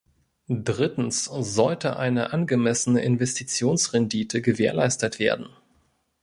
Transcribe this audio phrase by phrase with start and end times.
[0.49, 5.47] Drittens sollte eine angemessene Investitionsrendite gewährleistet werden.